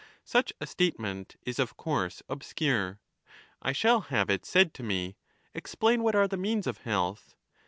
Such 0.25 0.51
a 0.59 0.65
statement 0.65 1.35
is 1.43 1.59
of 1.59 1.77
course 1.77 2.23
obscure. 2.27 2.99
I 3.61 3.71
shall 3.71 4.01
have 4.09 4.31
it 4.31 4.47
said 4.47 4.73
to 4.73 4.81
me,' 4.81 5.15
Explain 5.53 6.01
what 6.01 6.15
are 6.15 6.27
the 6.27 6.37
means 6.37 6.65
of 6.65 6.79
health.' 6.79 7.35